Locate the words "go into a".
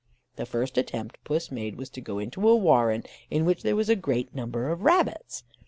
2.01-2.55